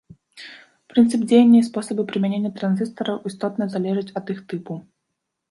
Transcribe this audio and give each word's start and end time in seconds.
Прынцып 0.93 1.25
дзеяння 1.31 1.59
і 1.63 1.65
спосабы 1.67 2.01
прымянення 2.13 2.51
транзістараў 2.57 3.21
істотна 3.33 3.69
залежаць 3.75 4.09
ад 4.23 4.35
іх 4.37 4.43
тыпу. 4.49 4.73